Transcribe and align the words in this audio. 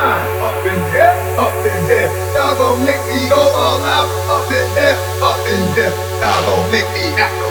mind. 0.00 0.24
Up 0.40 0.64
in 0.64 0.80
here, 0.92 1.14
up 1.36 1.54
in 1.64 1.80
here. 1.88 2.08
Y'all 2.34 2.56
gon' 2.56 2.84
make 2.84 3.02
me 3.08 3.28
go 3.28 3.36
all 3.36 3.80
out. 3.84 4.08
Up 4.32 4.48
in 4.48 4.66
here, 4.76 4.96
up 5.20 5.40
in 5.52 5.62
here. 5.76 5.92
Y'all 6.20 6.40
gon' 6.48 6.64
make 6.72 6.88
me 6.96 7.04
act 7.20 7.49